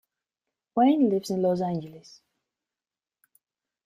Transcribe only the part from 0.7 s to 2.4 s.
Wain lives in Los Angeles.